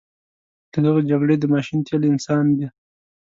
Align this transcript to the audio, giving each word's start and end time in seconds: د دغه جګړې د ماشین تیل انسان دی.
د 0.71 0.73
دغه 0.85 1.01
جګړې 1.09 1.35
د 1.39 1.45
ماشین 1.53 1.79
تیل 1.87 2.03
انسان 2.11 2.45
دی. 2.57 2.67